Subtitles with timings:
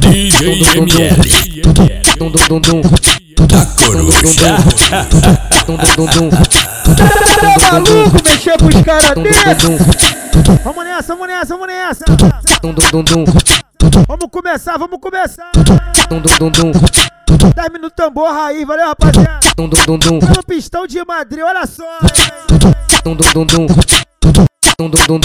[0.00, 1.16] DJ ML
[3.46, 4.56] da coruja.
[6.96, 9.44] Tá maluco mexer pros caras desse?
[10.64, 12.04] Vamos nessa, vamos nessa, vamos nessa.
[14.08, 15.50] Vamos começar, vamos começar.
[17.54, 19.40] 10 minutos tambor raiz, valeu rapaziada.
[20.20, 21.84] Tá no pistão de Madrid, olha só.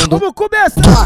[0.10, 1.06] Vamos começar.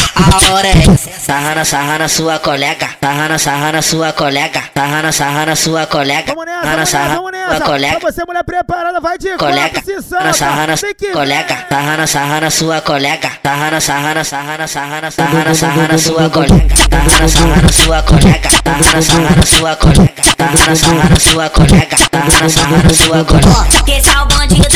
[0.15, 0.97] A hora é.
[0.97, 2.89] Sarra na, sarra na sua colega.
[3.01, 4.63] Sarra na, sarra na sua colega.
[4.73, 6.33] Sarra na, sarra na sua colega.
[6.33, 7.99] Sarra na, sarra na sua colega.
[7.99, 10.75] Pra você, mulher preparada, vai de Colega, sarra sarra na
[11.13, 15.11] colega, sarra na, sarra na sua colega, sarra na, sarra na, sarra na, sarra na,
[15.11, 19.35] sarra na, sarra na sua colega, sarra na, sarra na sua colega, sarra na, sarra
[19.35, 23.83] na sua colega, sarra na, sarra na sua colega, sarra na, sarra na sua colega.
[23.85, 24.69] Que esse é o bandinho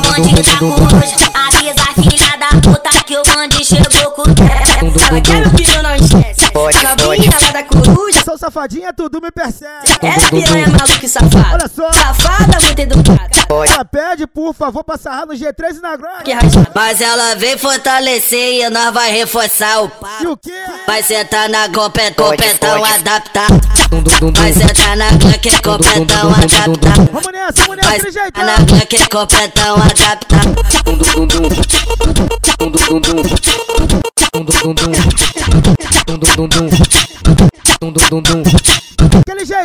[0.00, 0.96] bonde tá com nojo
[1.34, 5.94] Avisa a filha da puta que o bonde chegou com o Sabe aquela que não
[5.94, 6.46] esquece?
[6.54, 8.22] Novinha lá da coruja?
[8.24, 9.86] Sou safadinha, tudo me percebe.
[10.02, 11.68] Essa piranha é maluca e safada.
[11.68, 13.25] Safada, muito educada.
[13.48, 16.32] Ela pede, por favor, pra sarrar no G3 e na grande.
[16.74, 20.30] Mas ela vem fortalecer e nós vai reforçar o E papo.
[20.32, 20.52] o quê?
[20.86, 22.92] Vai sentar na copet, Pode, copetão pode.
[22.94, 23.60] adaptado.
[24.36, 27.08] Vai sentar na claque, copetão adaptado.
[27.12, 30.56] Vamos nessa, vamos nessa, Vai sentar na claque, copetão adaptado.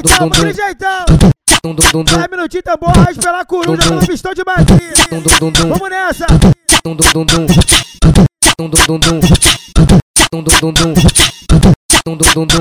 [0.07, 1.05] Jeitão, aquele jeitão.
[1.63, 4.93] 10 minutinhos, tambor, raiz pela coruja, pelo pistão de Madrid.
[5.67, 6.25] Vamos nessa.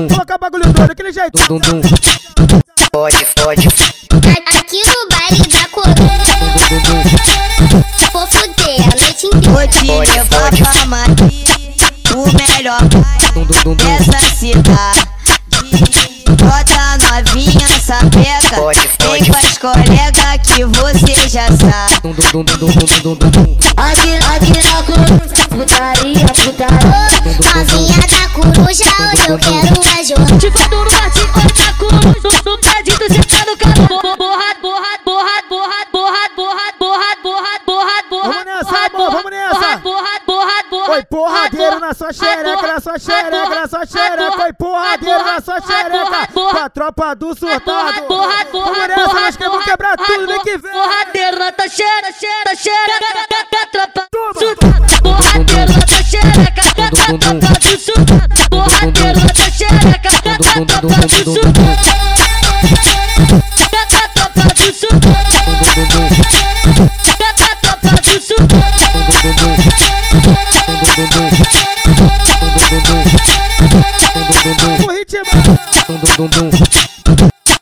[0.09, 1.41] Colocar bagulho doido, aquele jeitão.
[2.93, 3.67] Fode, fode,
[4.59, 6.21] Aqui no baile da coruja.
[8.13, 9.51] Vou fuder a noite inteira.
[9.51, 10.63] Vou te Pode, levar pode.
[10.63, 11.47] pra Madrid,
[12.15, 12.25] o
[12.57, 15.10] melhor baile dessa cidade.
[18.51, 19.31] Sapeca, Pode, vem pode.
[19.31, 21.95] com as colegas que você já sabe.
[23.77, 26.91] Aqui, aqui na coruja, putaria, putaria.
[27.55, 28.83] Novinha da coruja, hoje
[29.27, 30.37] eu quero é jogar.
[30.37, 32.50] Te no bate, olha na coruja.
[41.61, 44.43] Porradeiro na sua xereca, na sua xereca, na sua xereca.
[44.43, 46.27] Oi, porradeiro na sua xereca.
[46.33, 48.07] Com a tropa do surtado.
[48.07, 50.71] Vamos nessa, borrado, nós que vamos quebrar tudo, vem que vem.
[50.71, 54.07] Borradeiro na tua xereca, xereca, xereca, tropa
[54.39, 54.87] surtada.
[55.03, 58.49] Borradeiro na tua xereca, tropa do surtado.
[58.49, 62.20] Borradeiro na tua xereca, tropa do surtado.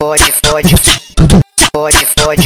[0.02, 0.76] Fode, fode,
[1.74, 2.46] fode, fode,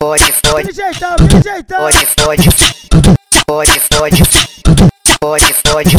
[0.00, 1.80] fode, fode, Aquele jeitão, aquele jeitão.
[1.84, 2.48] fode, fode,
[5.20, 5.94] fode, fode,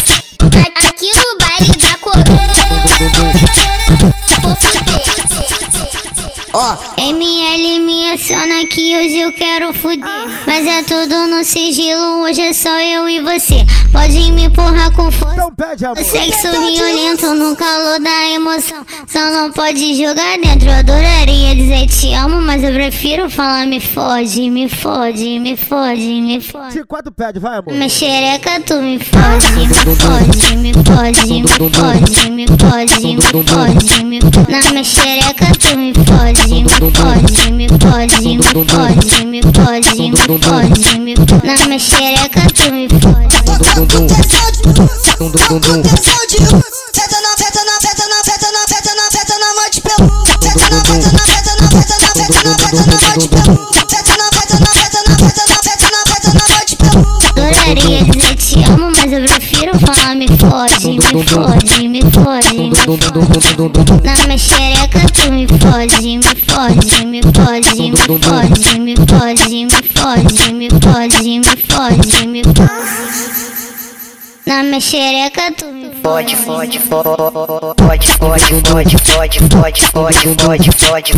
[6.56, 10.08] Ó, ML me aciona que hoje eu quero fuder.
[10.46, 13.66] Mas é tudo no sigilo, hoje é só eu e você.
[13.92, 15.34] Pode me empurrar com força.
[15.34, 16.04] Então pede, amor.
[16.04, 18.86] Sexo violento no calor da emoção.
[19.08, 20.70] Só não pode jogar dentro.
[20.70, 26.22] Eu adoraria dizer te amo, mas eu prefiro falar me fode, me fode, me fode,
[26.22, 26.74] me fode.
[26.74, 27.74] De quatro pede, vai, amor.
[27.74, 34.04] Minha xereca, tu me fode, me fode, me fode, me fode, me fode, me fode,
[34.06, 34.52] me fode.
[34.52, 36.23] Na minha xereca, tu me fode, me
[37.94, 41.46] fode, me pode me pode me pode me fode.
[41.46, 43.36] Na minha xereca é tu me fode.
[46.94, 50.26] Feta na feta na feta na feta na feta na feta na morte pelo.
[50.42, 53.54] Feta na feta na feta na feta na feta na feta na morte pelo.
[53.90, 57.02] Feta na feta na feta na feta na feta não, feta na morte pelo.
[57.36, 58.36] Doraria dizer né?
[58.36, 58.93] te amo
[59.74, 64.04] me fode, me fode, me fode, me fode.
[64.04, 69.70] Na minha xereca tu me fode, me fode, me fode, me fode, me fode, me
[69.80, 72.74] fode, me fode, me fode, me fode.
[74.46, 77.08] Na minha xereca tu me Fode, fode, fode,
[77.78, 81.14] fode, fode, fode, fode, fode, fode, fode, fode, fode,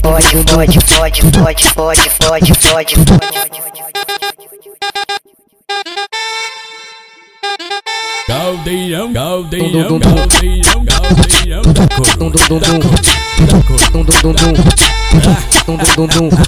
[0.00, 4.17] fode, fode, fode, fode, fode, fode,
[8.38, 12.68] Caldeirão, caldeirão, caldeirão, caldeirão da.
[13.42, 13.58] Da
[16.06, 16.38] da.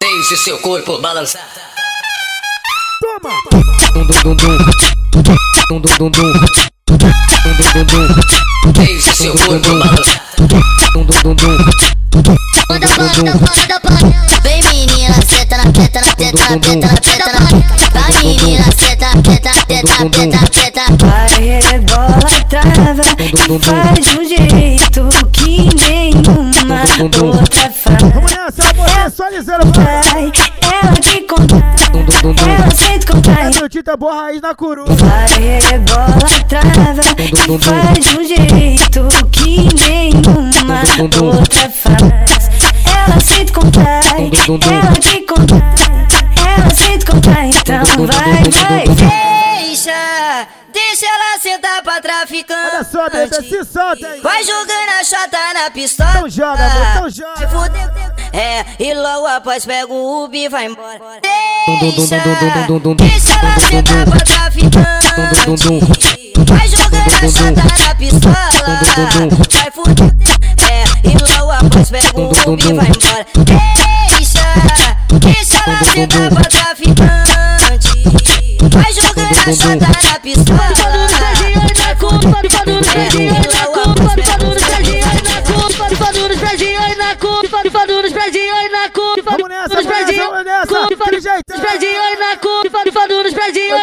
[0.00, 1.46] Deixe seu corpo balançar.
[3.02, 3.30] Toma!
[5.68, 6.32] Dum dum dum dum.
[6.86, 7.08] Dum dum
[7.72, 8.82] dum dum.
[8.82, 10.02] Ei, seu gordo maluco.
[10.92, 11.56] Dum dum dum dum.
[12.68, 12.86] Manda
[13.80, 13.96] pra.
[14.42, 17.30] Vem menina, senta na teta, na teta, na teta, teta, teta.
[17.92, 20.82] Vai menina, senta, teta, teta, teta, teta.
[20.98, 26.84] Vai é rebola, trava e faz um jeito que nenhuma
[27.22, 28.02] outra faz.
[28.02, 30.32] Mulher, essa mulher, só liseira, vai.
[30.60, 31.56] Ela te conta,
[31.94, 33.43] ela sente contar.
[33.43, 33.43] É
[33.76, 34.94] é boa raiz na coruja.
[34.94, 35.26] Vai
[35.58, 36.16] rebola,
[36.48, 40.82] trava e faz de um jeito que nenhuma
[41.20, 42.50] outra faz.
[42.86, 44.30] Ela sente contrai,
[44.70, 45.60] ela te contrai,
[46.56, 47.50] ela sente contrai.
[47.50, 48.93] Então vai, vai,
[52.24, 52.74] traficante.
[52.74, 54.20] Olha só, bebê, se solta aí.
[54.20, 56.10] Vai jogando a chata na pistola.
[56.10, 56.62] Então joga,
[56.96, 57.48] então Se joga.
[57.48, 57.90] fuder.
[58.32, 60.98] É, e logo após pega o Ubi e vai embora.
[61.20, 62.14] Deixa,
[62.98, 65.06] deixa ela sentar pra traficante.
[66.48, 68.34] Vai jogando a chata na pistola.
[69.52, 70.14] Vai fuder.
[70.70, 73.26] É, e logo após pega o Ubi e vai embora.
[74.18, 74.42] Deixa,
[75.20, 78.04] deixa ela sentar pra traficante.
[78.70, 81.03] Vai jogando a chata na pistola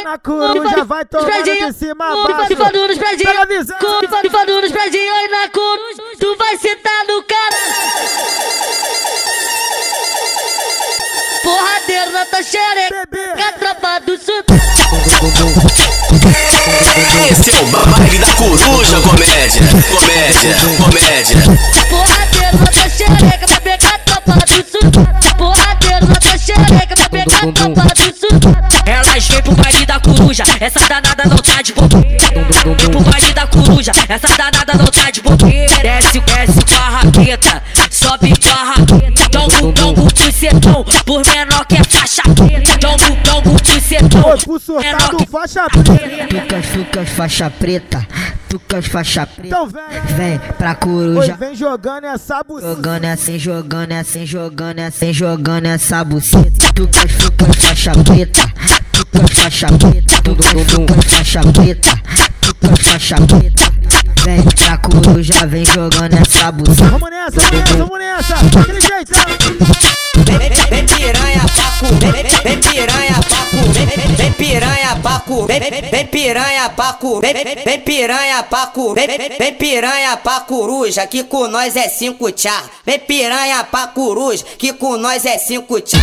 [0.04, 2.56] na coruja, fado, vai tomando de cima a baixo.
[2.58, 3.30] Fado nos prédios,
[4.10, 7.58] fado, fado nos prédios, e na coruja, tu vai sentar no cara.
[11.44, 13.08] Porradeiro na tua xereca,
[13.48, 14.44] a tropa do sul.
[17.30, 21.38] Esse é o baile da coruja, comédia, comédia, comédia.
[21.90, 23.48] Porradeiro na tua xereca.
[23.48, 24.92] Vai pegar a tropa do sul.
[25.38, 26.96] Porradeiro na tua xereca.
[26.98, 28.40] Vai pegar a tropa do sul.
[28.86, 30.44] Elas vêm pro baile da coruja.
[30.60, 32.28] Essa danada não tá de bobeira.
[32.78, 33.92] Vem pro baile da coruja.
[34.10, 35.76] Essa danada não tá de bobeira.
[35.82, 37.51] Desce, desce com a raqueta.
[40.42, 40.84] Bucetão.
[41.06, 42.78] Por menor que é faixa preta.
[42.80, 44.38] Dongo, dongo, bucetão.
[44.44, 46.28] Pro surtado, faixa preta.
[46.28, 48.08] Tucas, tucas, faixa preta.
[48.50, 49.48] Tucas, faixa preta.
[49.48, 49.82] Então vem.
[50.16, 51.36] Vem pra Oi, coruja.
[51.36, 52.74] vem jogando essa buceta.
[52.74, 56.74] Jogando assim, jogando assim, jogando assim, jogando essa buceta.
[56.74, 58.54] Tucas, tucas, faixa preta.
[58.92, 60.22] Tucas, faixa preta.
[60.24, 62.02] Tucas, tucas, faixa preta.
[62.42, 63.72] Tucas, faixa preta.
[64.24, 66.90] Vem pra coruja, vem jogando essa buceta.
[66.90, 68.36] Vamos nessa, vamos nessa, vamos nessa.
[68.60, 70.01] Aquele jeitão.
[72.44, 78.68] Vem piranha pra comer, vem piranha pra comer, vem piranha pra comer, vem piranha pra
[78.68, 82.64] comer, vem piranha pra coruja, que com nós é cinco tchá.
[82.86, 85.98] Vem piranha pra coruja, que com nós é cinco tchá.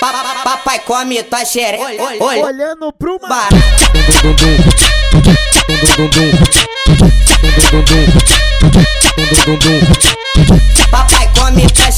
[0.00, 1.84] Pa- pa- Papai come tua xereca,
[2.20, 3.48] olha, Olhando pro mar.
[3.50, 4.80] barato.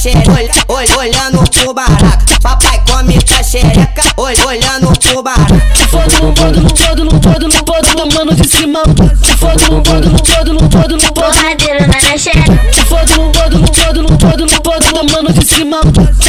[0.03, 2.35] Papai come tua xereca, olha- olha- olhando pro barato.
[2.41, 5.23] Papai come tua xereca, olha- olhando pro.
[5.89, 8.81] Foda no foda no foda no foda no foda no mano de cima.
[9.39, 11.13] Foda no foda no foda no foda no foda.
[11.13, 12.85] Porradeiro na minha xereca.
[12.89, 15.79] Foda no foda no foda no foda no foda no mano de cima.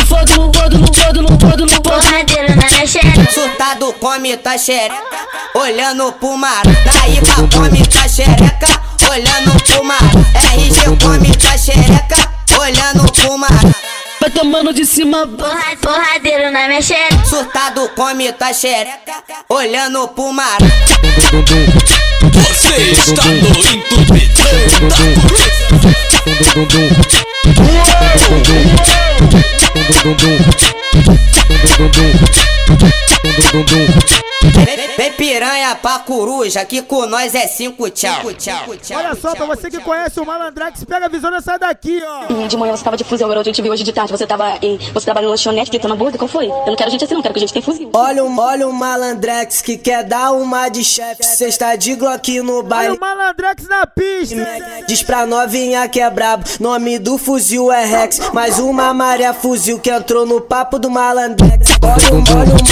[0.08, 1.80] Foda no foda no foda no foda no foda.
[1.80, 3.32] Porradeiro na minha xereca.
[3.32, 5.18] Surtado come tua xereca,
[5.54, 6.62] olhando pro mar.
[6.64, 8.68] Daí pra come tua xereca,
[9.10, 9.98] olhando pro mar.
[10.54, 13.50] RG come tua xereca, olhando pro mar.
[14.20, 15.26] Vai tomando de cima.
[15.26, 17.24] Porra- Porradeiro na minha xereca.
[17.26, 19.12] Surtado come tua xereca,
[19.48, 20.58] olhando pro mar.
[22.32, 24.96] Você está no entupidão da.
[34.64, 38.32] Vem, vem piranha pra coruja, que com nós é cinco tchau.
[38.34, 42.02] tchau, tchau Olha só, pra você que conhece o Malandrex, pega a visão dessa daqui,
[42.04, 42.46] ó.
[42.46, 44.12] De manhã você tava de fuzil, agora eu te vi hoje de tarde.
[44.12, 44.78] Você tava em.
[44.92, 46.46] Você tava no lanchonete gritando hambúrguer, qual foi?
[46.46, 47.90] Eu não quero gente assim, não, quero que a gente tem fuzil.
[47.92, 51.24] Olha o, olha o malandrex que quer dar uma de chefe.
[51.24, 52.96] Cê está de Glock no Olha baile.
[52.96, 54.36] o Malandrex na pista.
[54.86, 58.20] Diz pra novinha que é brabo, nome do fuzil é Rex.
[58.32, 61.70] Mais uma Maria Fuzil que entrou no papo do malandrex.
[61.82, 62.64] Olha o, olha o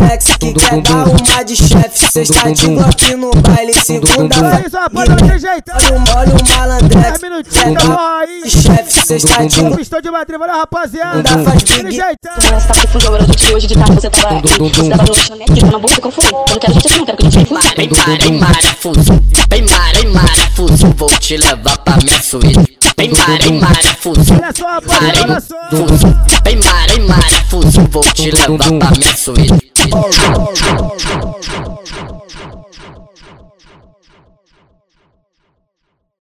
[0.00, 2.20] malandrex que quer dar uma de chefe.
[2.20, 5.76] Está de Glock no baile, É daquele jeitão.
[5.76, 9.14] Olha o, olha malandrex 10 quer minutinhos, dar de chefe.
[9.14, 11.22] Está de O pistão de Madrid, valeu, rapaziada.
[11.44, 11.96] Faz big.
[11.96, 13.94] você de fuzil, agora eu te vi hoje de tarde.
[13.94, 14.40] Você tava em.
[14.40, 16.24] Você tava no lanchonete gritando hambúrguer, qual foi?
[16.24, 17.76] Eu não quero gente assim, não, quero que a gente tem fuzil.
[17.76, 22.78] Vem para, vem marafuso, vem para, vem marafuso, vou te levar pra minha suíte.
[22.96, 25.56] Vem para, vem marafuso, Olha só, rapaziada, olha só.
[26.44, 29.69] vem para, vem marafuso, vou te levar pra minha suíte.
[29.92, 30.89] Orange.